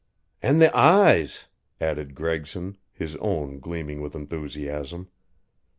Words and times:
"And 0.41 0.59
the 0.59 0.75
eyes!" 0.75 1.45
added 1.79 2.15
Gregson, 2.15 2.75
his 2.91 3.15
own 3.17 3.59
gleaming 3.59 4.01
with 4.01 4.15
enthusiasm. 4.15 5.09